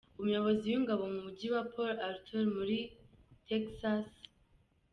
Umuyobozi 0.19 0.63
w’Ingabo 0.71 1.03
mu 1.13 1.19
Mujyi 1.25 1.47
wa 1.53 1.63
Port 1.73 1.97
Arthur 2.09 2.41
uri 2.47 2.53
muri 2.57 2.77
Txas, 3.45 3.81
Maj. 3.81 4.07